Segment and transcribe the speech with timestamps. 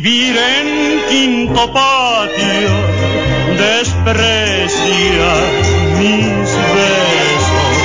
[0.00, 2.70] Vivir en quinto patio,
[3.58, 5.32] desprecia
[5.98, 7.82] mis besos.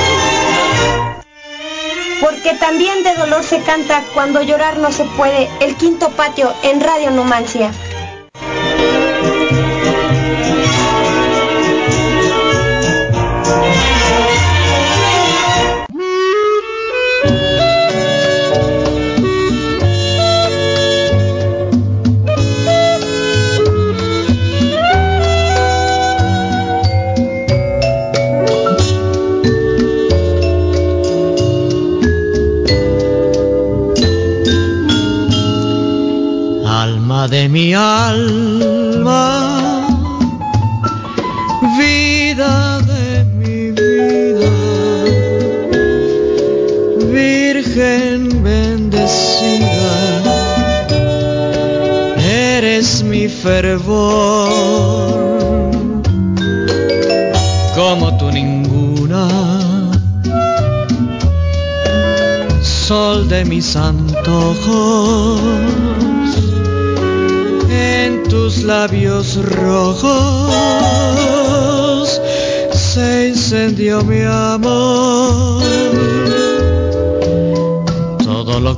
[2.22, 5.50] Porque también de dolor se canta cuando llorar no se puede.
[5.60, 7.72] El quinto patio en Radio Numancia.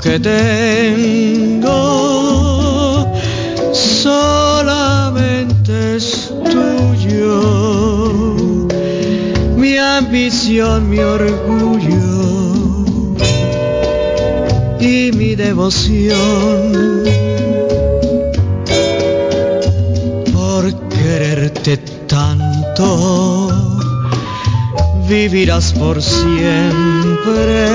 [0.03, 1.71] Que tengo
[3.73, 7.43] solamente es tuyo.
[9.57, 12.85] Mi ambición, mi orgullo
[14.81, 17.11] y mi devoción.
[20.61, 23.49] por quererte tanto,
[25.09, 27.67] vivirás por siempre,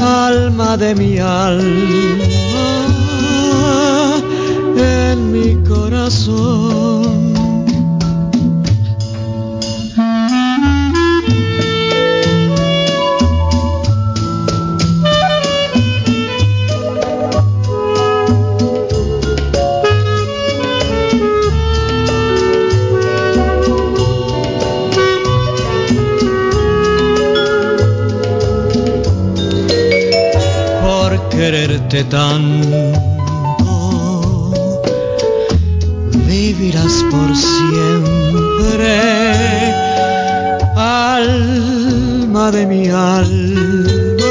[0.00, 1.64] alma de mi alma,
[4.76, 7.35] en mi corazón.
[31.96, 32.76] Quererte tanto,
[36.26, 38.98] vivirás por siempre,
[40.76, 44.26] alma de mi alma,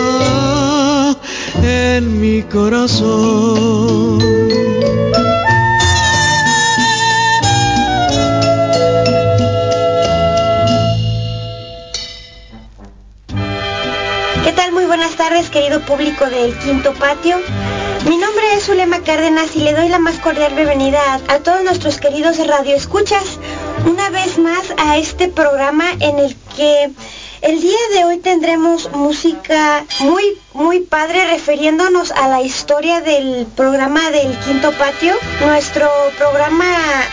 [1.63, 4.14] en mi corazón.
[15.81, 17.37] Público del Quinto Patio.
[18.07, 21.99] Mi nombre es Zulema Cárdenas y le doy la más cordial bienvenida a todos nuestros
[21.99, 23.39] queridos radioescuchas
[23.85, 26.91] una vez más a este programa en el que
[27.41, 34.09] el día de hoy tendremos música muy, muy padre refiriéndonos a la historia del programa
[34.11, 35.13] del Quinto Patio.
[35.45, 35.87] Nuestro
[36.17, 36.65] programa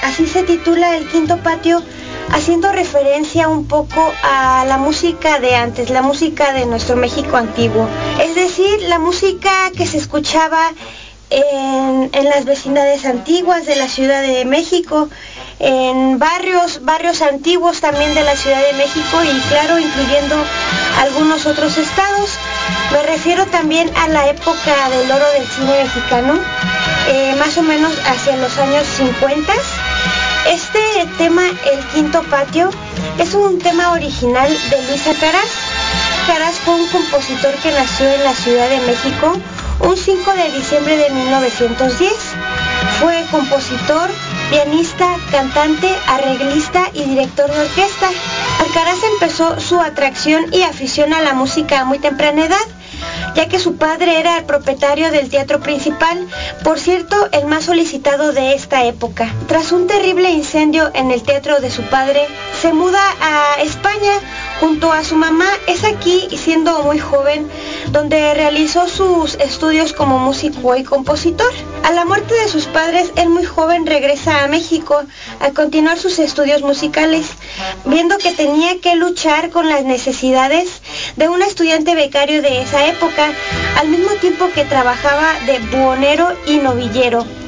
[0.03, 1.82] así se titula El Quinto Patio
[2.32, 7.87] haciendo referencia un poco a la música de antes, la música de nuestro México antiguo.
[8.20, 10.73] Es decir, la música que se escuchaba
[11.31, 15.08] en, en las vecindades antiguas de la Ciudad de México,
[15.58, 20.37] en barrios, barrios antiguos también de la Ciudad de México y claro, incluyendo
[20.99, 22.31] algunos otros estados.
[22.93, 26.34] Me refiero también a la época del oro del cine mexicano,
[27.08, 29.52] eh, más o menos hacia los años 50.
[30.47, 30.81] Este
[31.19, 31.43] tema,
[31.73, 32.71] El Quinto Patio,
[33.19, 35.49] es un tema original de Luisa Caraz.
[36.21, 39.33] Alcaraz fue un compositor que nació en la Ciudad de México
[39.81, 42.12] un 5 de diciembre de 1910.
[43.00, 44.11] Fue compositor,
[44.50, 48.09] pianista, cantante, arreglista y director de orquesta.
[48.61, 52.81] Alcaraz empezó su atracción y afición a la música a muy temprana edad
[53.35, 56.27] ya que su padre era el propietario del teatro principal,
[56.65, 59.33] por cierto, el más solicitado de esta época.
[59.49, 62.27] Tras un terrible incendio en el teatro de su padre,
[62.61, 64.13] se muda a España
[64.61, 65.47] junto a su mamá.
[65.67, 67.49] Es aquí, siendo muy joven,
[67.93, 71.53] donde realizó sus estudios como músico y compositor.
[71.85, 75.03] A la muerte de sus padres, él muy joven regresa a México
[75.41, 77.27] a continuar sus estudios musicales,
[77.85, 80.81] viendo que tenía que luchar con las necesidades
[81.17, 83.31] de un estudiante becario de esa época,
[83.79, 87.42] al mismo tiempo que trabajaba de buhonero y novillero.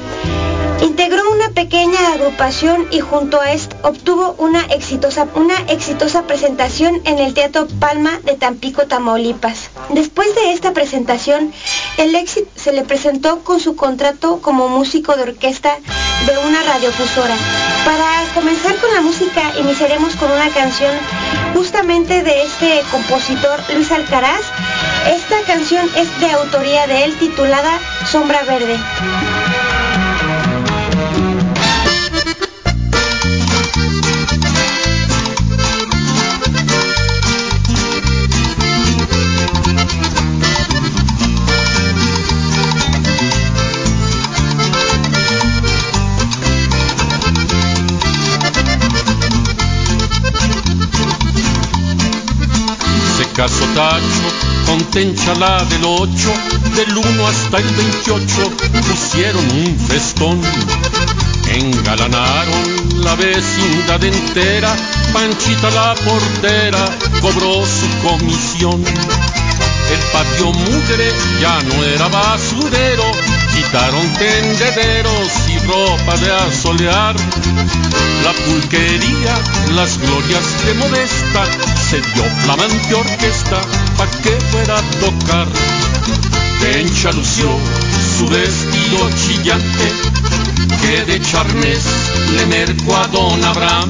[0.85, 7.17] Integró una pequeña agrupación y junto a esto obtuvo una exitosa, una exitosa presentación en
[7.17, 9.71] el Teatro Palma de Tampico, Tamaulipas.
[9.89, 11.51] Después de esta presentación,
[11.97, 15.75] el éxito se le presentó con su contrato como músico de orquesta
[16.27, 17.35] de una radiofusora.
[17.83, 20.95] Para comenzar con la música, iniciaremos con una canción
[21.55, 24.41] justamente de este compositor Luis Alcaraz.
[25.07, 28.77] Esta canción es de autoría de él titulada Sombra Verde.
[54.95, 56.09] La del 8,
[56.73, 58.25] del 1 hasta el 28,
[58.87, 60.41] pusieron un festón.
[61.49, 64.73] Engalanaron la vecindad entera,
[65.11, 66.85] Panchita la portera
[67.19, 68.81] cobró su comisión.
[69.91, 71.11] El patio mugre
[71.41, 73.11] ya no era basurero,
[73.53, 77.15] quitaron tendederos y ropa de asolear.
[78.23, 79.35] La pulquería,
[79.75, 81.45] las glorias de Modesta,
[81.89, 83.61] se dio flamante orquesta
[88.17, 89.91] su vestido chillante,
[90.81, 91.83] que de charnes
[92.35, 93.89] le mercó a don Abraham.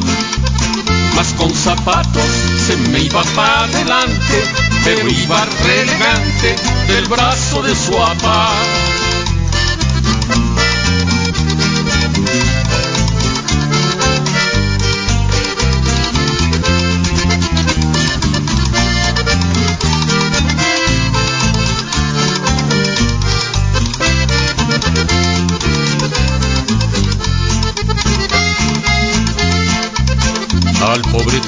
[1.15, 2.23] Mas con zapatos
[2.65, 4.43] se me iba para adelante,
[4.83, 5.47] pero iba
[6.87, 8.51] del brazo de su papá.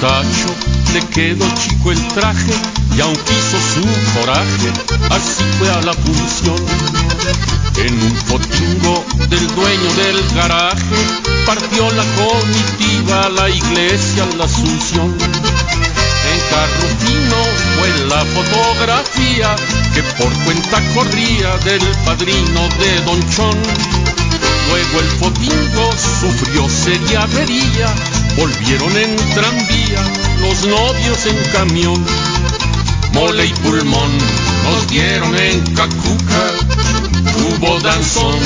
[0.01, 0.53] Tacho
[0.93, 2.53] le quedó chico el traje
[2.95, 4.69] y aunque hizo su coraje,
[5.09, 6.55] así fue a la función.
[7.77, 10.97] En un fotingo del dueño del garaje
[11.47, 15.17] partió la comitiva a la iglesia la Asunción.
[15.19, 17.39] En carro fino
[17.75, 19.55] fue la fotografía
[19.95, 23.57] que por cuenta corría del padrino de Don Chón.
[24.69, 27.95] Luego el fotingo sufrió seria avería
[28.37, 29.76] Volvieron en tranvía
[30.41, 32.05] los novios en camión.
[33.13, 34.11] Mole y pulmón
[34.63, 36.43] nos dieron en Cacuca.
[37.37, 38.39] Hubo danzón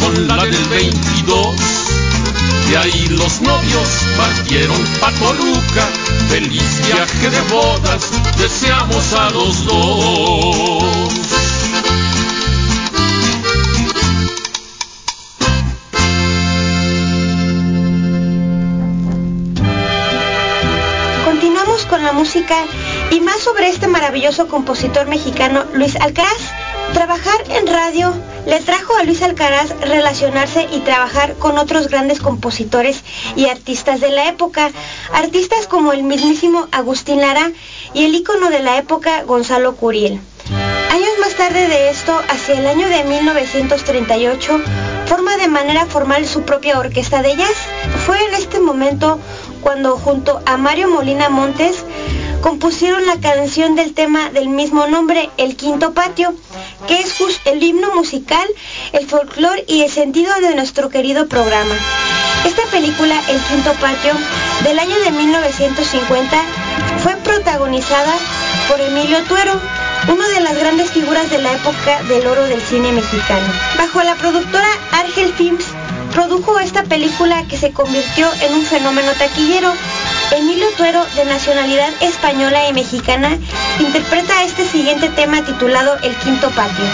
[0.00, 1.46] con la del 22.
[2.68, 5.88] De ahí los novios partieron pa' Toluca.
[6.28, 10.23] Feliz viaje de bodas deseamos a los dos.
[23.12, 26.50] Y más sobre este maravilloso compositor mexicano Luis Alcaraz.
[26.92, 28.12] Trabajar en radio
[28.44, 33.04] le trajo a Luis Alcaraz relacionarse y trabajar con otros grandes compositores
[33.36, 34.72] y artistas de la época,
[35.12, 37.52] artistas como el mismísimo Agustín Lara
[37.92, 40.20] y el ícono de la época Gonzalo Curiel.
[40.90, 44.60] Años más tarde de esto, hacia el año de 1938,
[45.06, 47.56] forma de manera formal su propia orquesta de jazz.
[48.06, 49.20] Fue en este momento
[49.60, 51.84] cuando junto a Mario Molina Montes
[52.44, 56.34] compusieron la canción del tema del mismo nombre, El Quinto Patio,
[56.86, 57.14] que es
[57.46, 58.46] el himno musical,
[58.92, 61.74] el folclore y el sentido de nuestro querido programa.
[62.44, 64.12] Esta película, El Quinto Patio,
[64.62, 66.42] del año de 1950,
[67.02, 68.14] fue protagonizada
[68.68, 69.58] por Emilio Tuero,
[70.12, 73.46] una de las grandes figuras de la época del oro del cine mexicano.
[73.78, 75.64] Bajo la productora Argel Films,
[76.14, 79.72] produjo esta película que se convirtió en un fenómeno taquillero.
[80.30, 83.36] Emilio Tuero, de nacionalidad española y mexicana,
[83.80, 86.84] interpreta este siguiente tema titulado El Quinto Patio.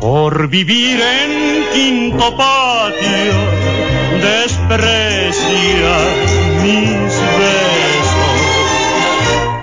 [0.00, 3.36] Por vivir en quinto patio,
[4.22, 5.96] desprecia
[6.62, 8.40] mis besos.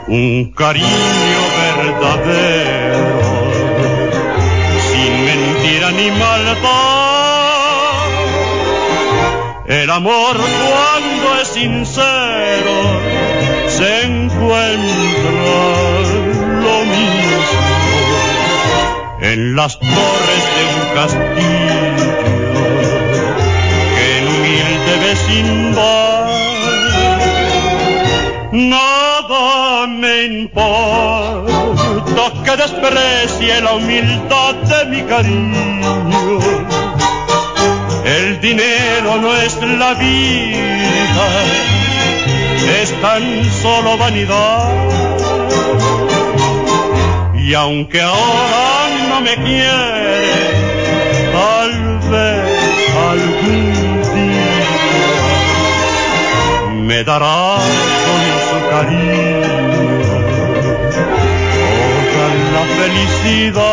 [0.08, 3.32] Un cariño verdadero,
[4.90, 6.42] sin mentira ni maldad.
[9.68, 12.78] El amor cuando es sincero
[13.70, 15.32] se encuentra
[16.66, 17.72] lo mismo
[19.22, 21.91] en las torres de un castillo
[25.02, 26.28] humilde vecindad.
[28.52, 31.44] Nada me importa
[32.44, 36.40] que desprecie la humildad de mi cariño.
[38.06, 41.28] El dinero no es la vida,
[42.82, 44.70] es tan solo vanidad.
[47.36, 50.41] Y aunque ahora no me quiere,
[56.92, 57.56] me dará
[58.06, 59.42] con su cariño
[62.12, 63.71] toda la felicidad.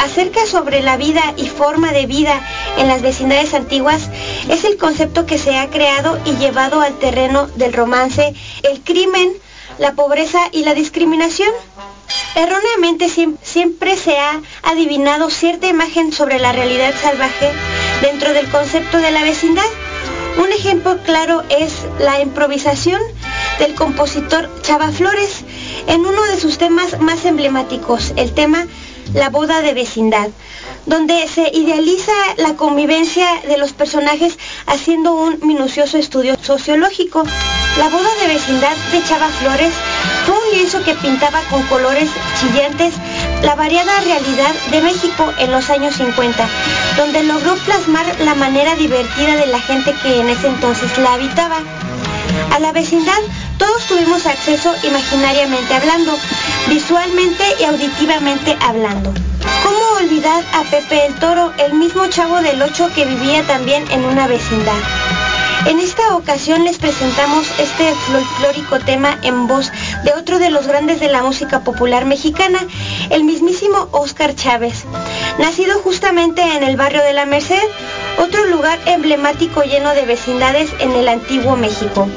[0.00, 2.40] Acerca sobre la vida y forma de vida
[2.78, 4.08] en las vecindades antiguas
[4.48, 9.32] es el concepto que se ha creado y llevado al terreno del romance, el crimen,
[9.78, 11.50] la pobreza y la discriminación.
[12.34, 17.50] Erróneamente siem- siempre se ha adivinado cierta imagen sobre la realidad salvaje
[18.02, 19.64] dentro del concepto de la vecindad.
[20.38, 23.00] Un ejemplo claro es la improvisación
[23.58, 25.44] del compositor Chava Flores
[25.88, 28.66] en uno de sus temas más emblemáticos, el tema
[29.14, 30.28] La boda de vecindad,
[30.86, 37.24] donde se idealiza la convivencia de los personajes haciendo un minucioso estudio sociológico.
[37.78, 39.72] La boda de vecindad de Chava Flores
[40.26, 42.08] fue un lienzo que pintaba con colores
[42.40, 42.94] chillantes
[43.42, 46.48] la variada realidad de México en los años 50,
[46.96, 51.58] donde logró plasmar la manera divertida de la gente que en ese entonces la habitaba.
[52.52, 53.20] A la vecindad
[53.60, 56.16] todos tuvimos acceso imaginariamente hablando,
[56.68, 59.12] visualmente y auditivamente hablando.
[59.62, 64.04] ¿Cómo olvidar a Pepe el Toro, el mismo chavo del 8 que vivía también en
[64.06, 64.80] una vecindad?
[65.66, 69.70] En esta ocasión les presentamos este folclórico tema en voz
[70.04, 72.60] de otro de los grandes de la música popular mexicana,
[73.10, 74.84] el mismísimo Óscar Chávez.
[75.38, 77.68] Nacido justamente en el barrio de la Merced,
[78.18, 82.08] otro lugar emblemático lleno de vecindades en el antiguo México.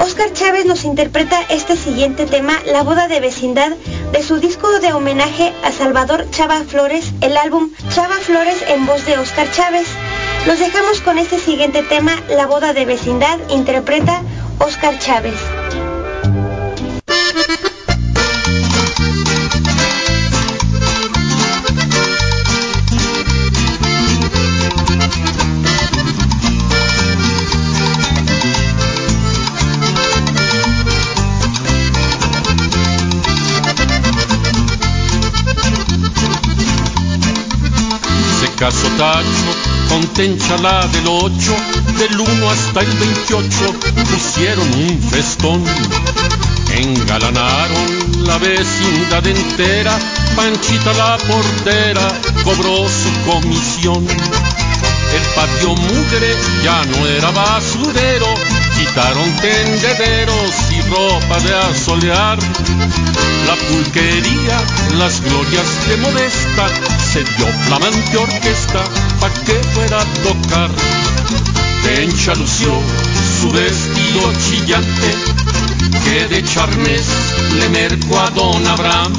[0.00, 3.72] Óscar Chávez nos interpreta este siguiente tema, La boda de vecindad,
[4.12, 9.06] de su disco de homenaje a Salvador Chava Flores, el álbum Chava Flores en voz
[9.06, 9.86] de Óscar Chávez.
[10.46, 14.22] Los dejamos con este siguiente tema, La boda de vecindad, interpreta
[14.58, 15.34] Óscar Chávez.
[40.14, 41.56] Con tenchala del 8,
[41.98, 43.48] del 1 hasta el 28,
[44.10, 45.64] pusieron un festón.
[46.70, 49.98] Engalanaron la vecindad entera,
[50.36, 52.08] Panchita la portera
[52.42, 54.06] cobró su comisión.
[54.06, 58.26] El patio mugre ya no era basurero,
[58.78, 62.38] quitaron tendederos y ropa de asolear.
[63.46, 64.58] La pulquería,
[64.96, 66.66] las glorias de Modesta,
[67.12, 68.84] se dio flamante orquesta
[69.20, 70.70] pa' que fuera a tocar.
[71.82, 72.72] Tencha lució
[73.40, 75.14] su vestido chillante,
[76.04, 77.06] que de charmes
[77.58, 79.12] le mercó a don Abraham.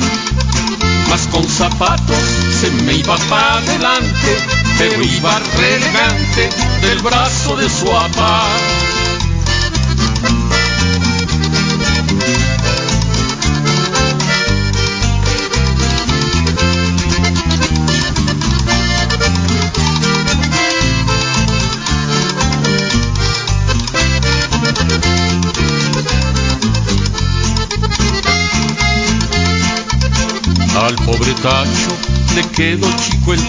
[1.09, 2.17] Mas con zapatos
[2.59, 4.37] se me iba para adelante,
[4.77, 6.49] pero iba relegante
[6.81, 8.47] del brazo de su papá.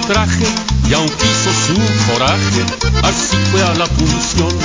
[0.07, 0.47] Traje
[0.89, 2.65] y aunque hizo su coraje,
[3.03, 4.56] así fue a la función.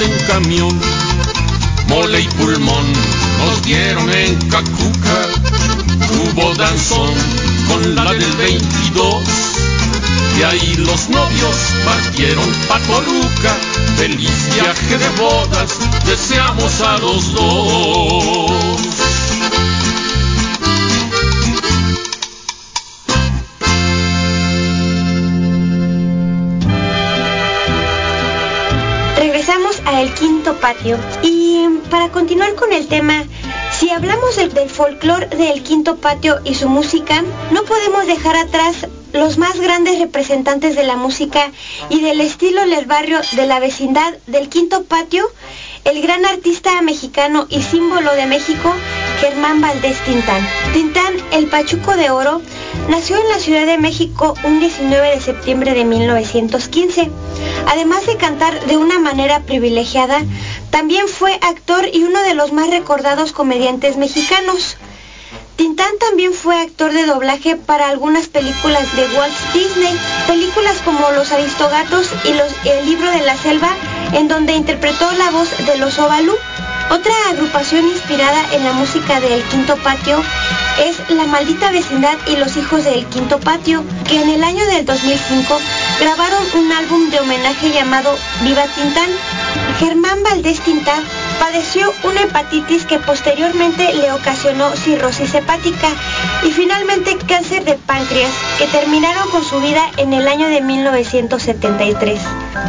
[0.00, 0.87] En camión.
[34.88, 40.84] Del Quinto Patio y su música, no podemos dejar atrás los más grandes representantes de
[40.84, 41.52] la música
[41.90, 45.26] y del estilo del barrio de la vecindad del Quinto Patio,
[45.84, 48.72] el gran artista mexicano y símbolo de México,
[49.20, 50.46] Germán Valdés Tintán.
[50.72, 52.40] Tintán, el Pachuco de Oro,
[52.88, 57.10] nació en la Ciudad de México un 19 de septiembre de 1915.
[57.66, 60.22] Además de cantar de una manera privilegiada,
[60.70, 64.76] también fue actor y uno de los más recordados comediantes mexicanos.
[65.56, 71.32] Tintán también fue actor de doblaje para algunas películas de Walt Disney, películas como Los
[71.32, 73.74] Aristogatos y El libro de la selva,
[74.12, 76.34] en donde interpretó la voz de los Ovalú.
[76.90, 80.22] Otra agrupación inspirada en la música del Quinto Patio
[80.78, 84.86] es La Maldita Vecindad y los Hijos del Quinto Patio, que en el año del
[84.86, 85.60] 2005
[86.00, 89.10] grabaron un álbum de homenaje llamado Viva Tintán.
[89.78, 91.02] Germán Valdés Tintán
[91.38, 95.88] padeció una hepatitis que posteriormente le ocasionó cirrosis hepática
[96.42, 102.20] y finalmente cáncer de páncreas, que terminaron con su vida en el año de 1973.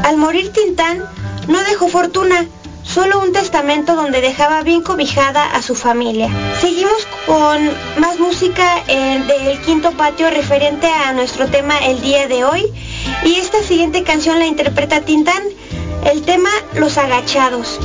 [0.04, 1.06] Al morir Tintán,
[1.48, 2.46] no dejó fortuna,
[2.90, 6.30] solo un testamento donde dejaba bien cobijada a su familia.
[6.60, 12.44] Seguimos con más música eh, del quinto patio referente a nuestro tema el día de
[12.44, 12.66] hoy
[13.24, 15.44] y esta siguiente canción la interpreta Tintán,
[16.06, 17.80] el tema Los Agachados.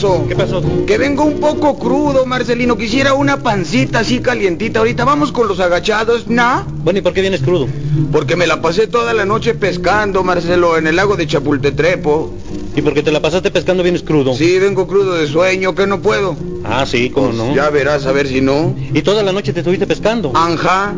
[0.00, 0.62] ¿Qué pasó?
[0.86, 2.78] Que vengo un poco crudo, Marcelino.
[2.78, 4.78] Quisiera una pancita así calientita.
[4.78, 6.64] Ahorita vamos con los agachados, ¿no?
[6.82, 7.68] Bueno, ¿y por qué vienes crudo?
[8.10, 12.32] Porque me la pasé toda la noche pescando, Marcelo, en el lago de Chapultetrepo.
[12.74, 14.32] ¿Y por qué te la pasaste pescando vienes crudo?
[14.34, 16.34] Sí, vengo crudo de sueño, que no puedo.
[16.64, 17.54] Ah, sí, cómo Pues no.
[17.54, 18.74] Ya verás, a ver si no.
[18.94, 20.32] ¿Y toda la noche te estuviste pescando?
[20.34, 20.94] Anja,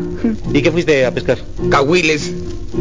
[0.53, 1.39] ¿Y qué fuiste a pescar?
[1.69, 2.31] cahuiles,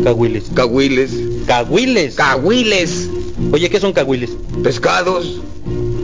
[0.04, 0.44] Cahuiles.
[0.54, 1.10] cahuiles,
[1.46, 2.14] ¿Cahuiles?
[2.14, 3.08] cahuiles,
[3.50, 4.30] Oye, ¿qué son cahuiles?
[4.62, 5.40] pescados.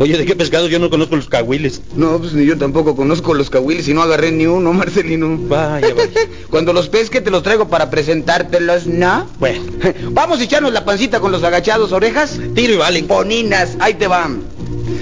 [0.01, 0.69] Oye, ¿de qué pescado?
[0.69, 1.83] Yo no conozco los cahuiles.
[1.97, 5.37] No, pues ni yo tampoco conozco los cahuiles y no agarré ni uno, Marcelino.
[5.49, 6.11] Vaya, vaya.
[6.51, 9.27] Cuando los pesque te los traigo para presentártelos, ¿no?
[9.39, 9.61] Bueno,
[10.11, 12.39] Vamos a echarnos la pancita con los agachados orejas.
[12.55, 13.03] tiro y vale.
[13.03, 14.43] Poninas, ahí te van.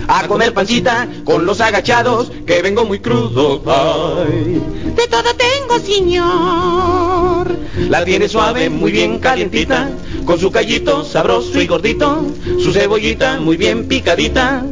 [0.09, 3.63] A comer pancita con los agachados, que vengo muy crudo.
[3.67, 4.61] Ay.
[4.97, 7.57] De todo tengo, señor.
[7.89, 9.91] La tiene suave, muy bien calientita,
[10.25, 12.25] con su callito sabroso y gordito,
[12.63, 14.65] su cebollita muy bien picadita.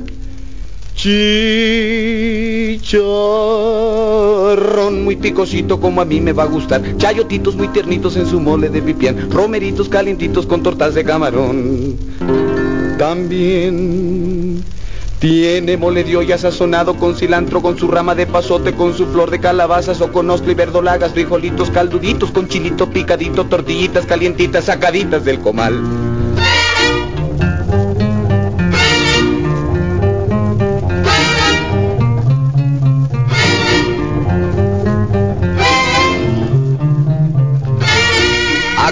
[0.97, 2.75] Chicharrón
[5.05, 6.83] muy picosito como a mí me va a gustar.
[6.97, 9.31] Chayotitos muy tiernitos en su mole de pipián.
[9.31, 11.97] Romeritos calientitos con tortas de camarón.
[12.99, 14.63] También
[15.19, 19.31] tiene mole de olla sazonado con cilantro, con su rama de pasote, con su flor
[19.31, 25.25] de calabazas o con ostra y verdolagas, frijolitos calduditos, con chilito picadito, tortillitas calientitas sacaditas
[25.25, 25.81] del comal.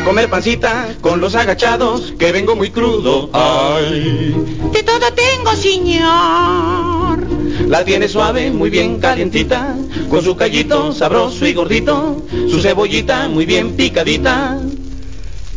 [0.02, 3.30] A comer pancita con los agachados, que vengo muy crudo.
[3.32, 4.34] Ay.
[4.72, 7.20] De todo tengo, señor.
[7.68, 9.76] La tiene suave, muy bien calientita,
[10.10, 14.58] con su callito sabroso y gordito, su cebollita muy bien picadita.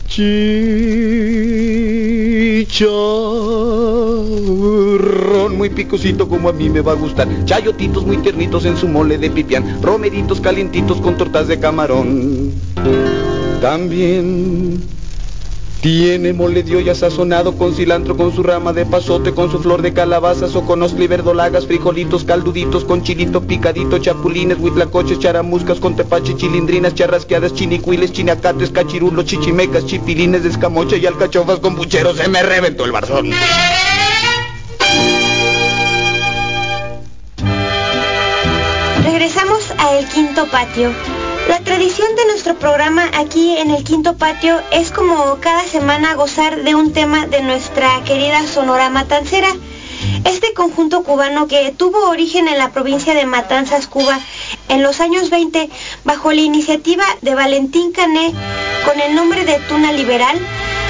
[0.08, 0.38] Chicharrón
[5.58, 7.28] muy picosito como a mí me va a gustar.
[7.46, 9.82] Chayotitos muy tiernitos en su mole de pipián.
[9.82, 12.54] Romeritos calientitos con tortas de camarón.
[13.62, 14.84] También
[15.82, 19.84] tiene mole de olla sazonado con cilantro, con su rama de pasote, con su flor
[19.84, 25.96] de calabazas o con y verdolagas, frijolitos calduditos, con chilito picadito, chapulines, huitlacoches, charamuscas, con
[25.96, 32.18] tepache, chilindrinas, charrasqueadas, chinicuiles, chinacates, cachirulos, chichimecas, chipilines de escamocha y alcachofas con pucheros.
[32.18, 33.30] Se me reventó el barzón.
[39.04, 40.92] Regresamos a El Quinto Patio.
[41.48, 46.64] La tradición de nuestro programa aquí en el Quinto Patio es como cada semana gozar
[46.64, 49.50] de un tema de nuestra querida Sonora Matancera.
[50.24, 54.20] Este conjunto cubano que tuvo origen en la provincia de Matanzas, Cuba,
[54.70, 55.70] en los años 20,
[56.04, 58.34] bajo la iniciativa de Valentín Cané,
[58.84, 60.40] con el nombre de Tuna Liberal,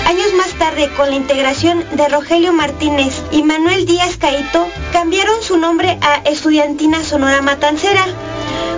[0.07, 5.57] años más tarde, con la integración de Rogelio Martínez y Manuel Díaz Caito, cambiaron su
[5.57, 8.05] nombre a Estudiantina Sonora Matancera.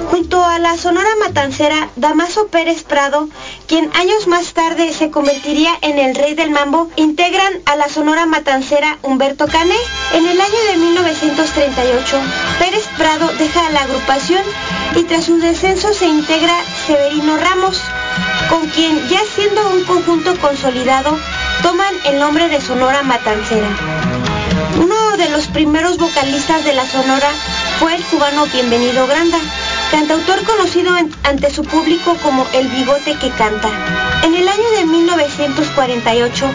[0.09, 3.27] Junto a la Sonora Matancera, Damaso Pérez Prado,
[3.67, 8.25] quien años más tarde se convertiría en el rey del mambo, integran a la Sonora
[8.25, 9.75] Matancera Humberto Cané.
[10.13, 12.21] En el año de 1938,
[12.57, 14.43] Pérez Prado deja la agrupación
[14.95, 16.53] y tras su descenso se integra
[16.85, 17.81] Severino Ramos,
[18.49, 21.19] con quien ya siendo un conjunto consolidado,
[21.61, 23.67] toman el nombre de Sonora Matancera.
[24.79, 27.29] Uno de los primeros vocalistas de la Sonora
[27.79, 29.39] fue el cubano Bienvenido Granda,
[29.91, 30.91] cantautor conocido
[31.23, 33.69] ante su público como El Bigote que Canta.
[34.23, 36.45] En el año de 1948,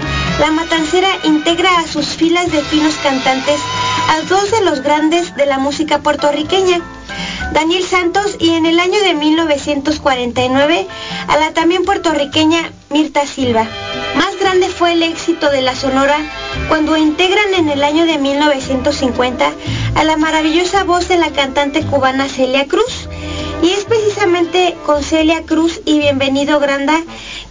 [0.40, 3.60] la Matancera integra a sus filas de finos cantantes
[4.08, 6.80] a dos de los grandes de la música puertorriqueña,
[7.52, 10.86] Daniel Santos y en el año de 1949
[11.28, 13.66] a la también puertorriqueña Mirta Silva.
[14.16, 16.18] Más grande fue el éxito de la Sonora
[16.68, 19.52] cuando integran en el año de 1950
[19.94, 23.08] a la maravillosa voz de la cantante cubana Celia Cruz.
[23.62, 27.00] Y es precisamente con Celia Cruz y Bienvenido Granda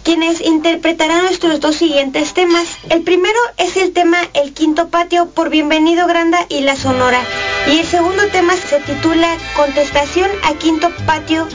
[0.02, 2.66] quienes interpretarán nuestros dos siguientes temas.
[2.90, 7.20] El primero es el tema El Quinto Patio por Bienvenido Granda y La Sonora.
[7.68, 11.46] Y el segundo tema se titula Contestación a Quinto Patio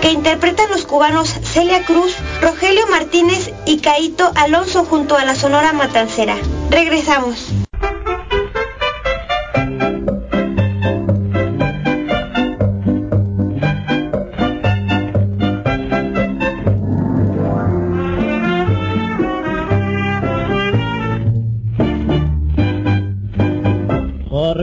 [0.00, 5.72] que interpretan los cubanos Celia Cruz, Rogelio Martínez y Caito Alonso junto a la Sonora
[5.72, 6.36] Matancera.
[6.70, 7.63] Regresamos.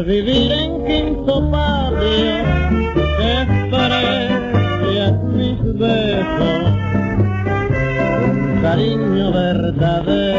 [0.03, 2.43] Vivir en quinto patio
[3.19, 6.73] desprecias mis besos
[8.61, 10.30] cariño verdadero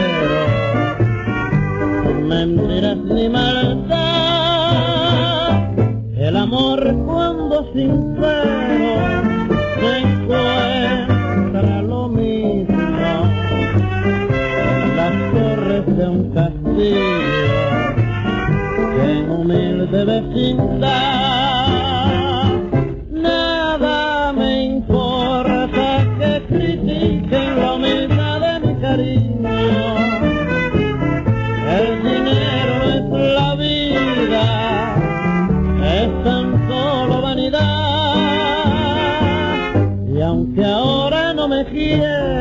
[40.33, 42.32] aunque ahora no me quiera,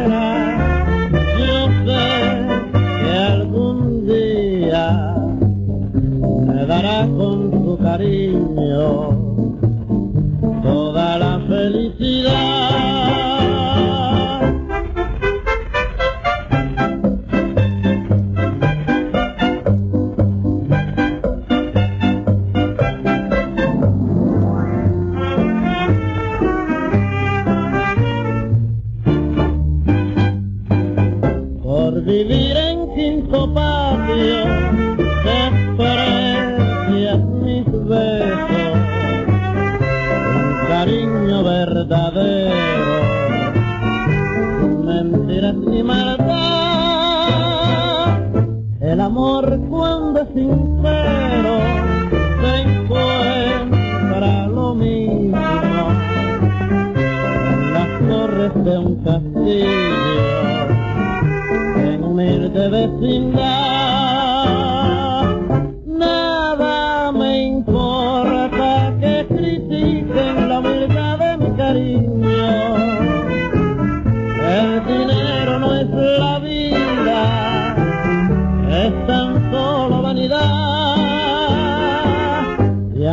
[8.01, 9.20] cariño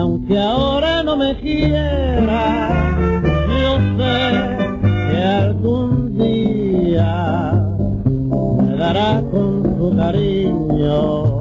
[0.08, 2.58] aunque ahora no me quiera,
[3.60, 4.20] yo sé
[5.10, 7.52] que algún día
[8.62, 11.37] me dará con su cariño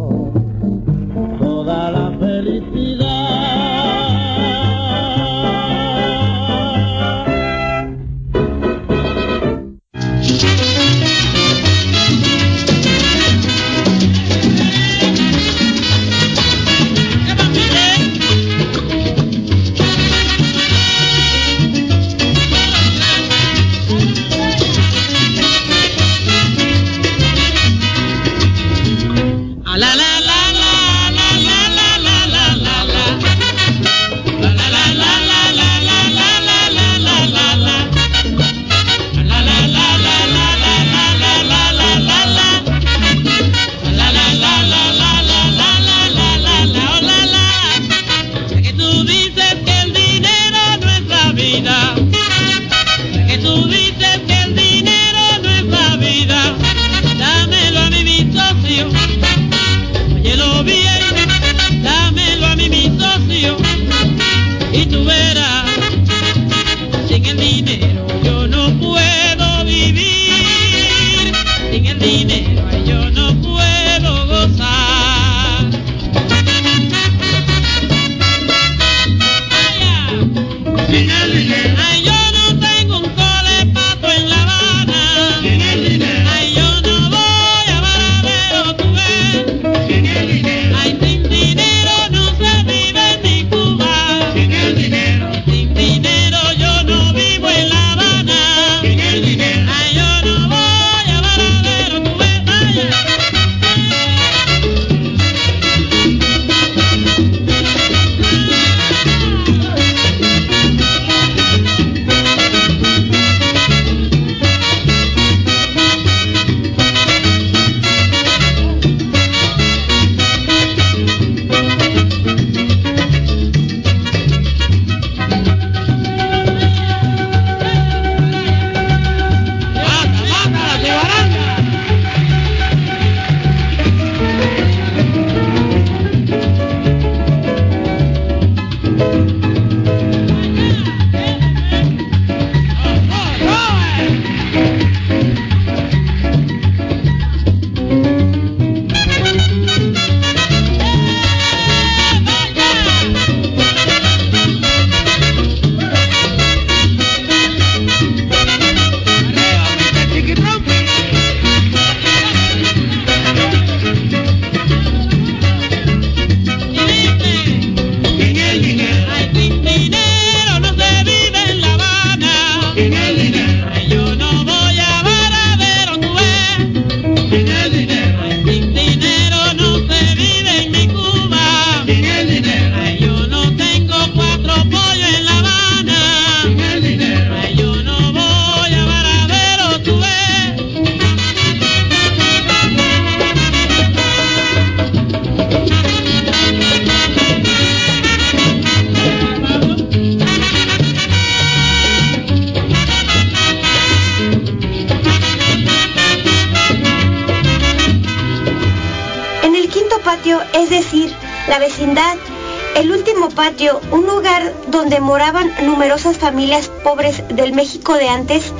[216.15, 218.53] familias pobres del México de antes,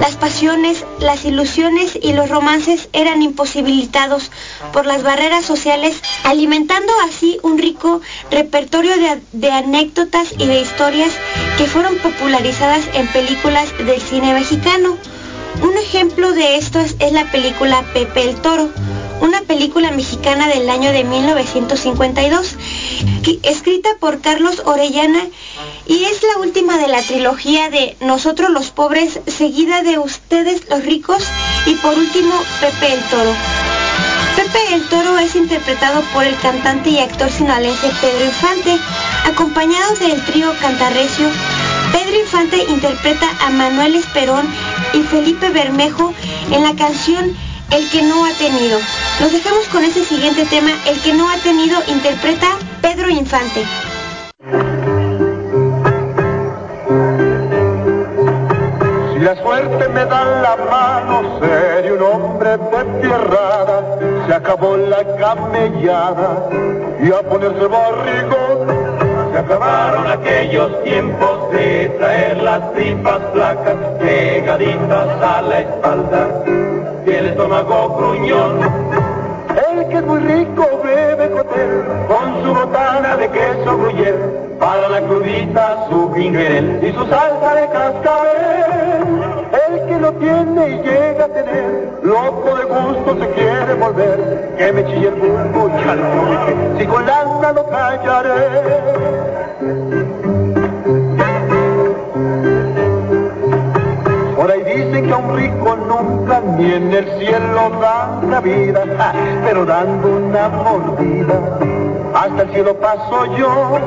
[0.00, 4.30] las pasiones, las ilusiones y los romances eran imposibilitados
[4.72, 8.00] por las barreras sociales, alimentando así un rico
[8.30, 8.92] repertorio
[9.32, 11.12] de, anécdotas y de historias
[11.58, 14.96] que fueron popularizadas en películas del cine mexicano.
[15.62, 18.70] Un ejemplo de esto es, es la película Pepe el Toro,
[19.20, 22.56] una película mexicana del año de 1952,
[23.22, 25.20] que- escrita por Carlos Orellana
[25.86, 30.84] y es la última de la trilogía de Nosotros los pobres, seguida de Ustedes los
[30.84, 31.22] ricos
[31.66, 33.34] y por último Pepe el Toro.
[34.36, 38.78] Pepe el Toro es interpretado por el cantante y actor sinaloense Pedro Infante,
[39.26, 41.26] acompañado del trío Cantarrecio.
[41.92, 44.46] Pedro Infante interpreta a Manuel Esperón
[44.94, 46.14] y Felipe Bermejo
[46.52, 47.36] en la canción
[47.70, 48.78] El que no ha tenido.
[49.20, 52.46] Los dejamos con ese siguiente tema, El que no ha tenido interpreta
[52.80, 53.64] Pedro Infante.
[59.12, 63.98] Si la suerte me da la mano, seré un hombre de tierrada.
[64.26, 66.48] Se acabó la camellada
[67.02, 69.30] y a ponerse barrigón.
[69.32, 76.42] Se acabaron aquellos tiempos de traer las tripas flacas pegaditas a la espalda
[77.06, 78.89] y el estómago gruñón.
[79.50, 85.00] El que es muy rico bebe cotel con su botana de queso gruyere para la
[85.00, 89.40] crudita su gingerel y su salsa de cascabel.
[89.68, 94.72] El que lo tiene y llega a tener, loco de gusto se quiere volver, que
[94.72, 98.40] me chille el bulbo y si con lana lo callaré.
[104.40, 108.84] Por ahí dicen que a un rico nunca ni en el cielo dan la vida,
[109.44, 111.58] pero dando una mordida.
[112.14, 113.78] Hasta el cielo paso yo,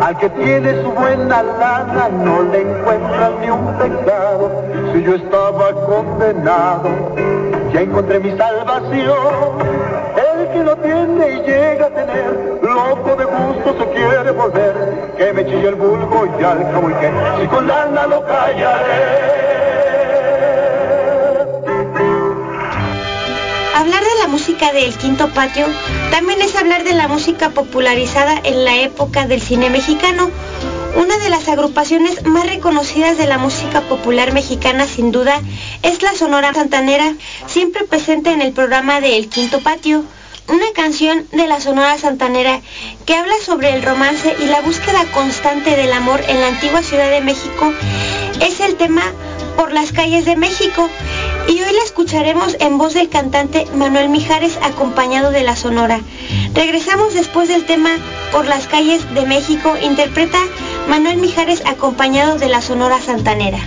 [0.00, 4.50] al que tiene su buena lana no le encuentran ni un pecado.
[4.94, 6.88] Si yo estaba condenado,
[7.74, 9.18] ya encontré mi salvación.
[10.16, 14.74] El que lo tiene y llega a tener, loco de gusto se quiere volver.
[15.18, 19.47] Que me chille el vulgo y al y que, si con lana lo callaré.
[24.48, 25.66] Música del quinto patio
[26.10, 30.30] también es hablar de la música popularizada en la época del cine mexicano.
[30.96, 35.42] Una de las agrupaciones más reconocidas de la música popular mexicana sin duda
[35.82, 37.12] es la Sonora Santanera,
[37.46, 40.02] siempre presente en el programa de El Quinto Patio.
[40.48, 42.62] Una canción de la Sonora Santanera
[43.04, 47.10] que habla sobre el romance y la búsqueda constante del amor en la antigua Ciudad
[47.10, 47.70] de México
[48.40, 49.02] es el tema
[49.58, 50.88] Por las calles de México
[51.48, 56.00] y hoy la escucharemos en voz del cantante Manuel Mijares acompañado de la Sonora.
[56.54, 57.90] Regresamos después del tema
[58.30, 60.38] Por las calles de México, interpreta
[60.88, 63.58] Manuel Mijares acompañado de la Sonora Santanera.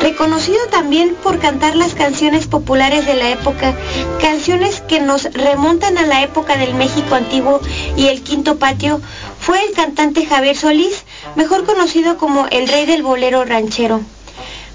[0.00, 3.74] Reconocido también por cantar las canciones populares de la época,
[4.20, 7.60] canciones que nos remontan a la época del México antiguo
[7.96, 9.00] y el quinto patio,
[9.40, 11.04] fue el cantante Javier Solís,
[11.36, 14.00] mejor conocido como el rey del bolero ranchero.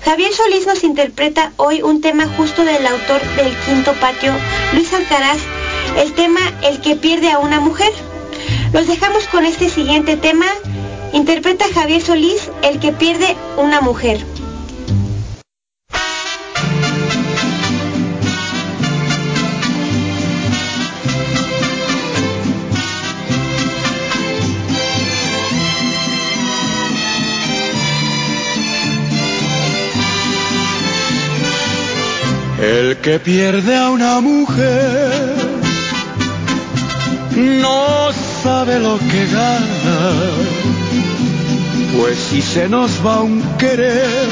[0.03, 4.31] Javier Solís nos interpreta hoy un tema justo del autor del quinto patio,
[4.73, 5.39] Luis Alcaraz,
[5.97, 7.91] el tema El que pierde a una mujer.
[8.71, 10.45] Los dejamos con este siguiente tema.
[11.14, 14.24] Interpreta Javier Solís, El que pierde una mujer.
[32.62, 35.34] El que pierde a una mujer
[37.36, 38.12] no
[38.43, 40.12] sabe lo que gana,
[41.99, 44.29] pues si se nos va un querer,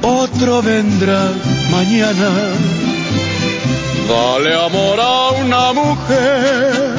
[0.00, 1.22] otro vendrá
[1.70, 2.30] mañana.
[4.08, 6.96] Dale amor a una mujer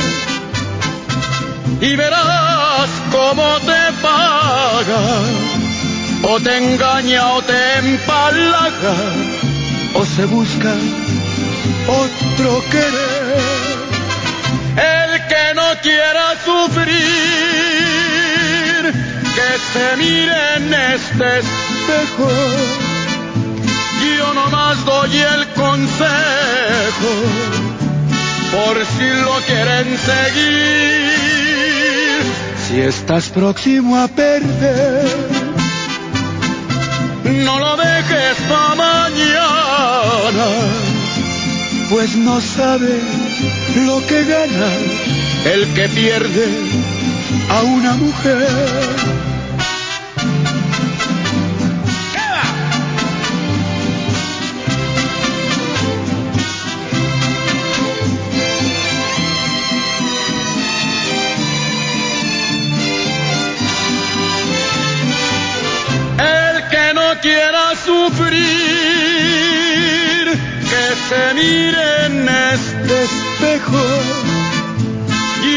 [1.81, 5.03] y verás cómo te paga
[6.31, 8.95] o te engaña o te empalaga
[9.95, 10.73] o se busca
[11.87, 13.81] otro querer.
[14.77, 17.50] El que no quiera sufrir,
[19.73, 22.29] se mire en este espejo.
[24.17, 27.11] Yo nomás doy el consejo,
[28.51, 31.11] por si lo quieren seguir.
[32.67, 35.05] Si estás próximo a perder,
[37.23, 40.47] no lo dejes para mañana,
[41.89, 42.99] pues no sabe
[43.85, 44.71] lo que gana
[45.45, 46.47] el que pierde
[47.49, 49.10] a una mujer.
[70.69, 73.83] Que se mire en este espejo.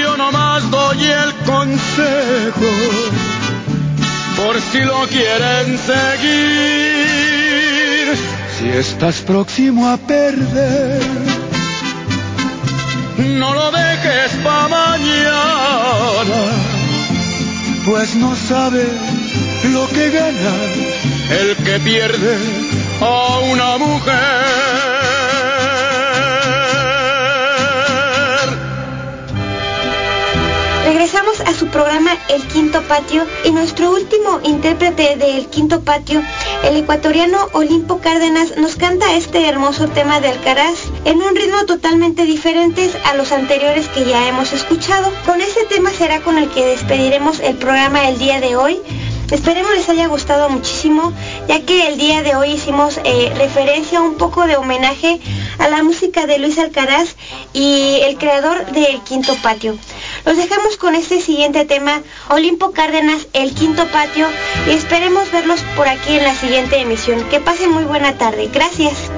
[0.02, 2.70] Yo nomás doy el consejo,
[4.36, 6.44] por si lo quieren seguir.
[8.58, 11.02] Si estás próximo a perder,
[13.18, 16.40] no lo dejes pa' mañana,
[17.84, 18.84] pues no sabe
[19.72, 20.93] lo que gana
[21.30, 22.36] el que pierde
[23.00, 24.14] a una mujer.
[30.84, 36.22] Regresamos a su programa El Quinto Patio y nuestro último intérprete del Quinto Patio,
[36.62, 42.24] el ecuatoriano Olimpo Cárdenas, nos canta este hermoso tema de Alcaraz en un ritmo totalmente
[42.24, 45.10] diferente a los anteriores que ya hemos escuchado.
[45.24, 48.80] Con este tema será con el que despediremos el programa el día de hoy.
[49.30, 51.12] Esperemos les haya gustado muchísimo,
[51.48, 55.20] ya que el día de hoy hicimos eh, referencia un poco de homenaje
[55.58, 57.16] a la música de Luis Alcaraz
[57.52, 59.76] y el creador del Quinto Patio.
[60.24, 64.26] Los dejamos con este siguiente tema, Olimpo Cárdenas, el Quinto Patio,
[64.66, 67.28] y esperemos verlos por aquí en la siguiente emisión.
[67.30, 68.50] Que pasen muy buena tarde.
[68.52, 69.10] Gracias.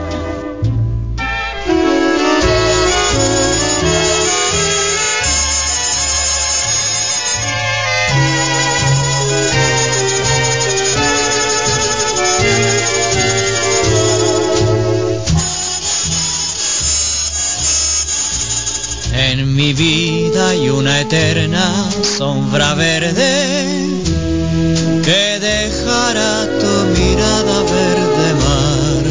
[19.57, 23.89] Mi vida hay una eterna sombra verde
[25.03, 29.05] que dejará tu mirada verde mar.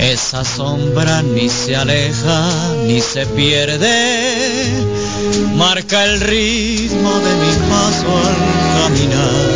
[0.00, 2.40] Esa sombra ni se aleja
[2.86, 3.94] ni se pierde,
[5.54, 8.36] marca el ritmo de mi paso al
[8.78, 9.55] caminar.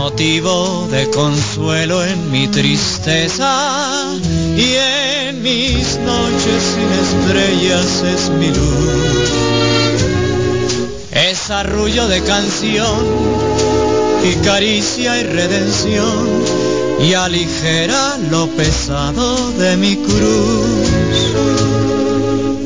[0.00, 4.06] Motivo de consuelo en mi tristeza
[4.56, 9.30] y en mis noches sin estrellas es mi luz.
[11.10, 13.06] Es arrullo de canción
[14.22, 16.44] y caricia y redención
[17.00, 21.32] y aligera lo pesado de mi cruz.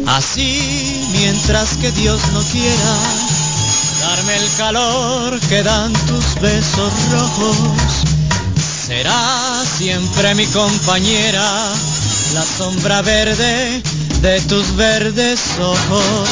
[0.06, 3.51] Así, mientras que Dios no quiera
[4.00, 7.56] darme el calor que dan tus besos rojos,
[8.86, 11.72] será siempre mi compañera
[12.34, 13.82] la sombra verde
[14.22, 16.28] de tus verdes ojos.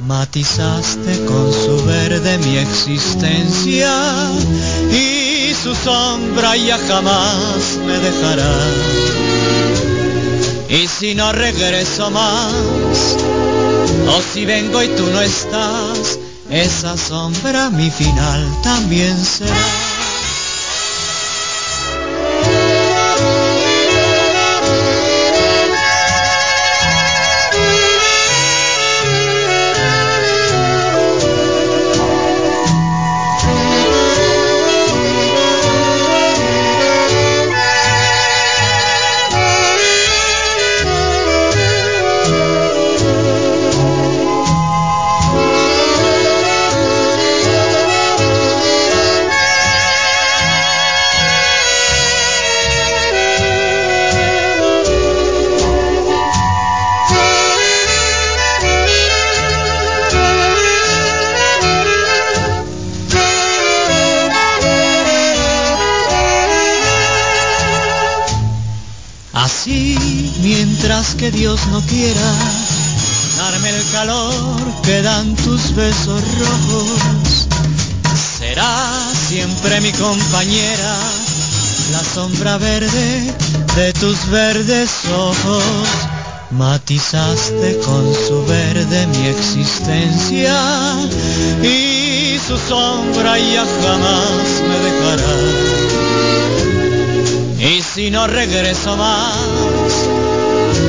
[0.00, 3.94] Matizaste con su verde mi existencia
[4.90, 8.52] y su sombra ya jamás me dejará.
[10.68, 13.16] Y si no regreso más,
[14.08, 16.18] o si vengo y tú no estás,
[16.52, 20.01] esa sombra mi final también será.
[71.22, 72.34] Que Dios no quiera
[73.36, 77.46] darme el calor que dan tus besos rojos,
[78.40, 78.90] será
[79.28, 80.96] siempre mi compañera
[81.92, 83.32] la sombra verde
[83.76, 85.62] de tus verdes ojos.
[86.50, 90.58] Matizaste con su verde mi existencia
[91.62, 95.34] y su sombra ya jamás me dejará.
[97.60, 99.71] Y si no regreso más,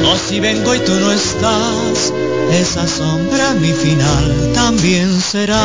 [0.06, 2.14] o si vengo y tú no estás,
[2.52, 5.64] esa sombra mi final también será.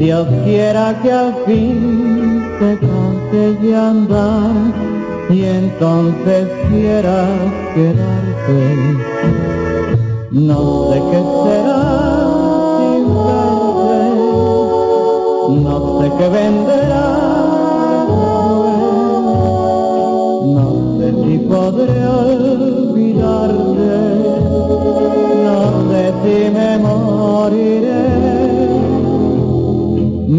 [0.00, 4.50] Dios quiera que al fin te canses de andar
[5.28, 7.28] y entonces quieras
[7.74, 8.60] quedarte.
[10.30, 11.82] No sé qué será
[12.78, 14.00] sin verte,
[15.64, 17.10] no sé qué venderá
[20.54, 20.66] no
[20.98, 23.92] sé si podré olvidarte,
[25.44, 25.58] no
[25.90, 28.29] sé si me moriré.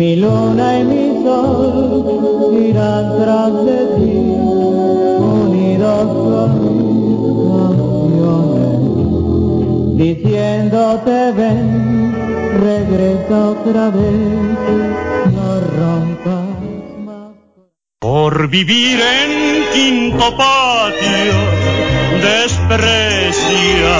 [0.02, 4.18] Mi luna y mi sol irán tras de ti,
[5.38, 6.52] unidos con
[9.94, 11.68] mis diciéndote ven,
[12.68, 14.18] regresa otra vez,
[15.36, 16.50] no rompas
[17.06, 17.36] más.
[18.00, 19.32] Por vivir en
[19.72, 21.38] quinto patio,
[22.24, 23.94] desprecia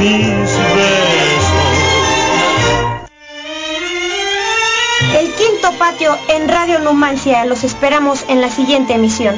[0.00, 1.27] mis besos.
[5.78, 7.44] Patio en Radio Numancia.
[7.44, 9.36] Los esperamos en la siguiente emisión.